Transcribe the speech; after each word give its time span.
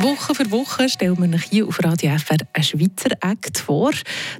Woche 0.00 0.34
für 0.34 0.50
Woche 0.50 0.88
stellen 0.88 1.18
wir 1.18 1.36
euch 1.36 1.44
hier 1.44 1.68
auf 1.68 1.78
Radio 1.84 2.16
FR 2.16 2.38
einen 2.54 2.64
Schweizer 2.64 3.10
Act 3.20 3.58
vor. 3.58 3.90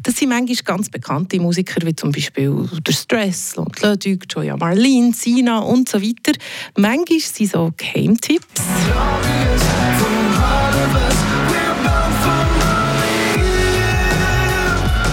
Das 0.03 0.17
sind 0.17 0.31
manchmal 0.31 0.57
ganz 0.65 0.89
bekannte 0.89 1.39
Musiker, 1.41 1.87
wie 1.87 1.95
zum 1.95 2.11
Beispiel 2.11 2.69
der 2.87 2.93
Stress, 2.93 3.55
und 3.57 3.81
Ludwig, 3.83 4.25
Joya 4.31 4.57
Marlene, 4.57 5.13
Sina 5.13 5.59
und 5.59 5.91
so 5.91 6.01
weiter. 6.01 6.39
Manchmal 6.77 7.21
sind 7.21 7.51
so 7.51 7.71
Geheimtipps. 7.77 8.63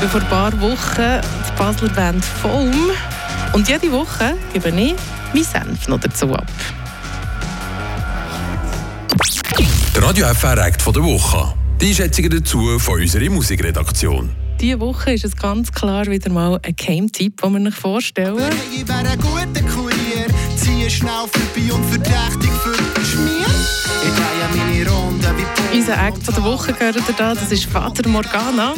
Vor 0.10 0.22
ein 0.22 0.30
paar 0.30 0.62
Wochen 0.62 1.22
die 1.48 1.58
Basler 1.58 1.90
Band 1.90 2.24
Foam. 2.24 2.92
Und 3.54 3.68
jede 3.68 3.92
Woche 3.92 4.36
gebe 4.54 4.70
ich 4.70 4.96
meinen 5.34 5.44
Senf 5.44 5.88
noch 5.88 6.00
dazu 6.00 6.34
ab. 6.34 6.48
Der 10.00 10.08
Radio 10.08 10.28
FR 10.28 10.58
Act 10.66 10.82
von 10.82 10.94
der 10.94 11.04
Woche. 11.04 11.54
Die 11.82 11.90
Einschätzungen 11.90 12.30
dazu 12.32 12.80
von 12.80 13.02
unserer 13.02 13.30
Musikredaktion. 13.30 14.30
Diese 14.62 14.80
Woche 14.80 15.12
ist 15.12 15.26
es 15.26 15.36
ganz 15.36 15.74
klar 15.74 16.06
wieder 16.06 16.32
mal 16.32 16.58
ein 16.64 16.74
Game-Tipp, 16.74 17.42
den 17.42 17.52
wir 17.62 17.68
euch 17.68 17.76
vorstellen. 17.76 18.50
Ich 18.74 18.88
wäre 18.88 19.00
ein 19.00 19.20
guter 19.20 19.62
Kurier, 19.68 20.26
ziehe 20.56 20.90
schnell 20.90 21.28
vorbei 21.30 21.74
und 21.74 21.84
verdächtig 21.84 22.50
für 22.64 22.78
Unser 25.72 26.08
Act 26.08 26.24
von 26.24 26.34
der 26.34 26.44
Woche 26.44 26.74
gehört 26.74 26.96
ihr 26.96 27.16
da, 27.18 27.34
das 27.34 27.52
ist 27.52 27.66
Vater 27.66 28.08
Morgana. 28.10 28.74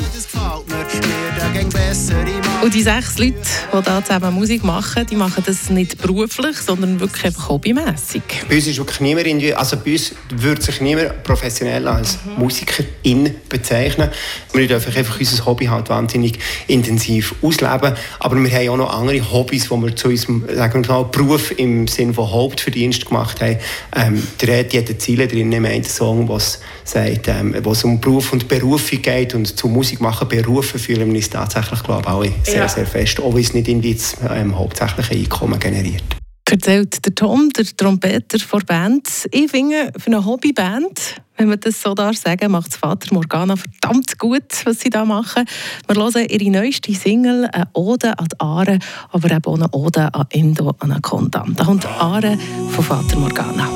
Und 2.61 2.73
die 2.73 2.81
sechs 2.81 3.17
Leute, 3.17 3.35
die 3.73 3.83
hier 3.83 4.03
zusammen 4.03 4.35
Musik 4.35 4.63
machen, 4.63 5.05
die 5.07 5.15
machen 5.15 5.43
das 5.45 5.69
nicht 5.69 6.01
beruflich, 6.01 6.57
sondern 6.57 6.99
wirklich 6.99 7.25
einfach 7.25 7.49
hobbymässig. 7.49 8.21
Bei 8.47 8.55
uns 8.55 8.67
ist 8.67 8.77
wirklich 8.77 8.99
niemand 8.99 9.57
also 9.57 9.77
bei 9.77 9.93
uns 9.93 10.13
würde 10.29 10.61
sich 10.61 10.81
niemand 10.81 11.23
professionell 11.23 11.87
als 11.87 12.19
Musikerin 12.37 13.35
bezeichnen. 13.49 14.09
Wir 14.53 14.67
dürfen 14.67 14.95
einfach 14.95 15.19
unser 15.19 15.45
Hobby 15.45 15.65
halt 15.65 15.89
wahnsinnig 15.89 16.39
intensiv 16.67 17.35
ausleben. 17.41 17.93
Aber 18.19 18.35
wir 18.35 18.51
haben 18.51 18.69
auch 18.69 18.77
noch 18.77 18.93
andere 18.93 19.31
Hobbys, 19.31 19.69
die 19.69 19.75
wir 19.75 19.95
zu 19.95 20.09
unserem 20.09 20.45
sagen 20.53 20.85
wir 20.85 20.93
mal, 20.93 21.05
Beruf 21.05 21.51
im 21.57 21.87
Sinne 21.87 22.13
von 22.13 22.31
Hauptverdienst 22.31 23.05
gemacht 23.05 23.41
haben. 23.41 23.57
Ähm, 23.95 24.27
der 24.41 24.59
hat 24.59 24.73
jede 24.73 24.97
Ziele 24.97 25.27
drin 25.27 25.51
im 25.51 25.65
einen 25.65 25.83
Song, 25.83 26.27
was 26.29 26.59
sagt, 26.91 27.27
ähm, 27.27 27.55
wo 27.63 27.71
es 27.71 27.83
um 27.83 27.99
Beruf 27.99 28.33
und 28.33 28.47
Berufung 28.47 29.01
geht 29.01 29.33
und 29.33 29.47
zu 29.57 29.67
Musik 29.67 30.01
machen 30.01 30.27
berufen 30.27 30.79
fühlen 30.79 31.07
wir 31.07 31.15
uns 31.15 31.29
tatsächlich, 31.29 31.81
glaube 31.83 32.01
ich, 32.01 32.07
alle 32.07 32.33
sehr, 32.43 32.55
Ja. 32.55 32.67
sehr 32.67 32.85
fest. 32.85 33.19
Auch 33.19 33.33
wenn 33.33 33.41
es 33.41 33.53
nicht 33.53 33.67
irgendwie 33.67 33.93
das 33.93 34.17
ähm, 34.29 34.57
hauptsächliche 34.57 35.15
Einkommen 35.15 35.59
generiert. 35.59 36.03
Erzählt 36.49 37.05
der 37.05 37.15
Tom, 37.15 37.49
der 37.55 37.65
Trompeter 37.65 38.37
der 38.37 38.59
Band. 38.65 39.07
Ich 39.31 39.49
finde, 39.49 39.93
für 39.97 40.07
eine 40.07 40.25
Hobbyband, 40.25 41.21
wenn 41.37 41.47
man 41.47 41.57
das 41.61 41.81
so 41.81 41.93
darf 41.93 42.17
sagen, 42.17 42.51
macht 42.51 42.75
Vater 42.75 43.13
Morgana 43.13 43.55
verdammt 43.55 44.19
gut, 44.19 44.43
was 44.65 44.81
sie 44.81 44.89
da 44.89 45.05
machen. 45.05 45.45
Wir 45.87 45.95
hören 45.95 46.25
ihre 46.25 46.51
neueste 46.51 46.93
Single, 46.93 47.47
eine 47.53 47.69
Ode 47.73 48.19
an 48.19 48.27
die 48.33 48.39
Aare, 48.41 48.79
aber 49.11 49.31
eben 49.31 49.45
auch 49.45 49.55
eine 49.55 49.69
Ode 49.71 50.13
an 50.13 50.25
Indo 50.31 50.75
Anaconda. 50.79 51.45
Da 51.55 51.63
kommt 51.63 51.85
Aare 51.85 52.37
von 52.71 52.83
Vater 52.83 53.17
Morgana. 53.17 53.69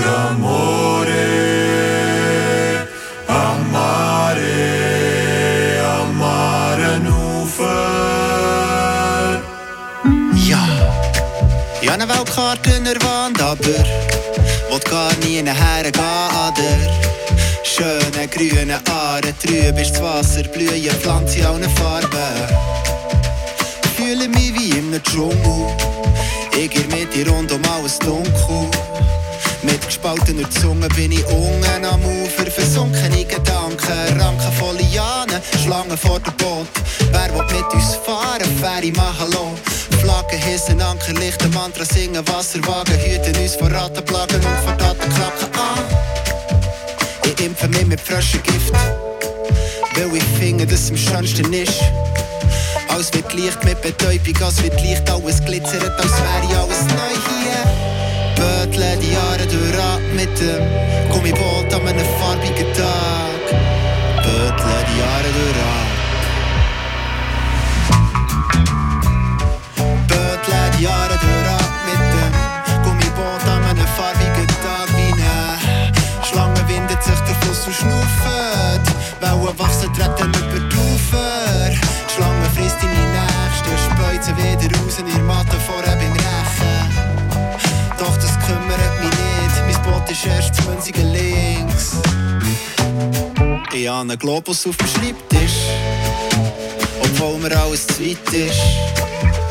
Ja, 0.00 0.73
ich 11.84 11.90
habe 11.90 12.02
eine 12.02 12.12
Weltkarte 12.14 12.70
in 12.70 12.84
der 12.84 12.96
Wand, 13.02 13.42
aber 13.42 13.58
will 13.62 14.80
gar 14.90 15.14
nie 15.16 15.42
hergehen 15.44 15.94
an 15.98 16.54
der 16.54 16.90
schönen 17.62 18.30
grünen 18.30 18.80
Aare. 18.88 19.34
Trüb 19.38 19.78
ist 19.78 19.92
das 19.92 20.02
Wasser, 20.02 20.44
blühen 20.44 20.94
Pflanzen 21.00 21.44
allen 21.44 21.68
Farben. 21.76 22.08
Fühle 23.96 24.28
mich 24.28 24.54
wie 24.54 24.70
in 24.70 24.88
einem 24.88 25.02
Dschungel. 25.02 25.66
Ich 26.56 26.70
gehe 26.70 26.86
mit 26.86 27.14
dir 27.14 27.28
rund 27.28 27.52
um 27.52 27.60
alles 27.76 27.98
dunkel. 27.98 28.70
Mit 29.62 29.84
gespaltener 29.86 30.48
Zunge 30.50 30.88
bin 30.88 31.12
ich 31.12 31.26
unten 31.26 31.84
am 31.84 32.02
Ufer, 32.02 32.33
hissen, 41.14 41.24
Ankerlichter, 41.24 41.48
Mantra 41.48 41.84
singen, 41.84 42.26
Wasserwagen 42.28 42.98
hüten 42.98 43.36
uns 43.42 43.54
vor 43.56 43.70
Rattenplagen 43.70 44.36
und 44.36 44.58
vor 44.64 44.72
Datenklacken 44.72 45.48
an. 45.54 45.84
Ich 47.24 47.44
impfe 47.44 47.68
mich 47.68 47.86
mit 47.86 48.00
frischem 48.00 48.42
Gift, 48.42 48.72
weil 49.94 50.16
ich 50.16 50.24
finde, 50.38 50.66
dass 50.66 50.80
es 50.80 50.90
am 50.90 50.96
schönsten 50.96 51.52
ist. 51.52 51.80
Alles 52.88 53.12
wird 53.12 53.32
Licht 53.32 53.64
mit 53.64 53.80
Betäubung, 53.80 54.42
als 54.42 54.62
wird 54.62 54.80
Licht, 54.80 55.08
alles 55.10 55.44
glitzert, 55.44 56.00
als 56.00 56.12
wäre 56.12 56.60
alles 56.60 56.82
neu 56.82 57.14
hier. 57.28 57.64
Bötle 58.36 58.96
die 59.00 59.12
Jahre 59.12 59.46
durch 59.46 59.82
ab 59.82 60.00
mit 60.14 60.38
dem 60.38 61.10
Gummiboot 61.10 61.72
an 61.74 61.88
einem 61.88 62.06
farbigen 62.18 62.72
Tag. 62.74 63.73
Sich 77.64 77.76
der 77.76 77.88
Fluss 77.88 77.90
und 77.90 77.90
schnauft. 77.90 78.94
Wellen 79.20 79.58
wachsen, 79.58 79.92
treten 79.94 80.30
über 80.30 80.68
die 80.68 80.76
Ufer. 80.76 81.70
Die 81.70 82.14
Schlange 82.14 82.50
frisst 82.54 82.76
deine 82.82 82.94
Nächste, 82.94 83.70
speut 83.78 84.24
sie 84.24 84.36
wieder 84.36 84.78
raus 84.78 84.98
in 84.98 85.06
ihr 85.06 85.22
Matte 85.24 85.56
vorher 85.66 85.96
beim 85.96 86.12
Rechen. 86.12 86.78
Doch 87.98 88.16
das 88.16 88.32
kümmert 88.46 89.00
mich 89.00 89.10
nicht, 89.10 89.82
mein 89.82 89.92
Boot 89.92 90.10
ist 90.10 90.26
erst 90.26 90.54
zu 90.54 90.62
Münzigen 90.68 91.12
links. 91.12 91.96
Ich 93.72 93.88
habe 93.88 94.00
einen 94.00 94.18
Globus 94.18 94.66
auf 94.66 94.76
dem 94.76 94.86
Schreibtisch, 94.86 95.68
obwohl 97.02 97.38
mir 97.38 97.56
alles 97.56 97.86
zu 97.86 98.00
weit 98.00 98.32
ist. 98.32 99.43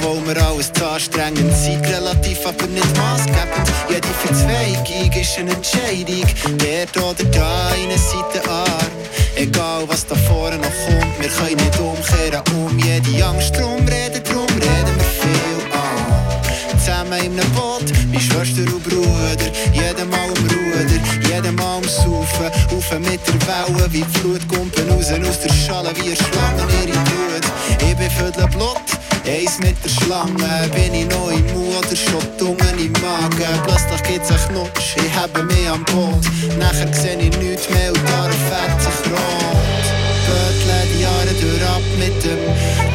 Obwohl 0.00 0.20
mir 0.20 0.40
alles 0.40 0.72
zu 0.72 0.86
anstrengend 0.86 1.52
Zeit 1.56 1.82
relativ, 1.92 2.46
aber 2.46 2.66
nicht 2.66 2.96
maßgebend. 2.96 3.68
Jede 3.88 4.06
Verzweigung 4.06 5.20
ist 5.20 5.38
eine 5.38 5.52
Entscheidung. 5.52 6.58
Der 6.58 7.02
oder 7.02 7.24
da, 7.24 7.68
eine 7.68 7.98
Seite 7.98 8.48
arm. 8.48 8.92
Egal 9.34 9.84
was 9.88 10.06
da 10.06 10.14
vorne 10.14 10.56
noch 10.58 10.70
kommt, 10.86 11.20
wir 11.20 11.28
können 11.28 11.56
nicht 11.56 11.78
umkehren 11.80 12.42
um 12.54 12.78
jede 12.78 13.26
Angst. 13.26 13.56
Drum 13.56 13.86
reden, 13.88 14.22
drum 14.22 14.46
reden 14.46 14.94
wir 14.98 15.12
viel 15.20 15.72
an. 15.74 16.78
Zusammen 16.78 17.18
in 17.24 17.32
einem 17.32 17.50
Boot, 17.52 17.90
wie 18.12 18.20
Schwester 18.20 18.72
und 18.72 18.82
Bruder. 18.84 19.50
Jeden 19.72 20.10
Mal 20.10 20.28
am 20.28 20.44
Ruder, 20.46 21.28
jeden 21.28 21.54
Mal 21.56 21.78
am 21.78 21.84
Saufen. 21.84 22.50
Auf 22.76 22.98
mit 23.00 23.20
der 23.26 23.34
Welle, 23.48 23.92
wie 23.92 24.02
die 24.02 24.18
Flut 24.18 24.46
kommt 24.48 24.78
raus 24.88 25.10
aus 25.10 25.40
der 25.40 25.52
Schale, 25.52 25.90
wie 25.96 26.08
eine 26.08 26.16
Schlange 26.16 26.62
ihre 26.86 26.98
Blut. 27.04 27.44
Ich 27.80 27.96
bin 27.96 28.10
viertel 28.10 28.46
Blut. 28.48 28.87
Eins 29.28 29.58
mit 29.58 29.76
der 29.84 29.90
Schlange, 29.90 30.70
bin 30.72 30.94
ich 30.94 31.06
noch 31.06 31.30
im 31.30 31.46
schon 31.94 32.24
Dungen 32.38 32.78
im 32.78 32.92
Magen. 32.92 33.60
Plötzlich 33.64 34.02
gibt's 34.04 34.30
einen 34.30 34.40
Knutsch, 34.48 34.96
ich 34.96 35.14
habe 35.14 35.42
mich 35.42 35.68
am 35.68 35.84
Boot. 35.84 36.24
Nachher 36.58 36.88
seh 36.94 37.12
ich 37.12 37.36
nichts 37.36 37.68
mehr 37.68 37.92
und 37.92 38.00
da 38.08 38.30
fährt 38.48 38.80
sich 38.80 39.12
rot. 39.12 39.86
Bötle 40.24 40.80
die 40.94 41.02
Jahre 41.02 41.34
durch 41.42 41.68
ab 41.68 41.82
mit 41.98 42.24
dem 42.24 42.40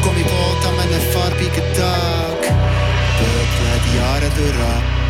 Gummiboot 0.02 0.60
an 0.66 0.80
einem 0.82 1.02
farbigen 1.12 1.72
Tag. 1.76 2.40
Bötle 3.20 3.72
die 3.86 3.96
Jahre 3.96 4.28
durch 4.36 4.58
ab. 4.58 5.03